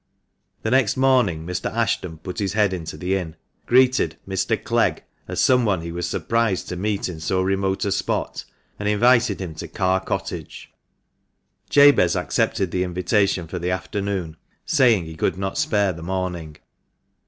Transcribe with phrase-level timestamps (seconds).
[0.63, 1.71] The next morning Mr.
[1.71, 3.35] Ashton put his head into the inn,
[3.67, 4.57] greeted" Mr.
[4.57, 8.43] Clegg" as some one he was surprised to meet in so remote a spot,
[8.79, 10.71] and invited him to Carr Cottage.
[11.69, 16.57] Jabez accepted the invitation for the afternoon, saying he could not spare the morning.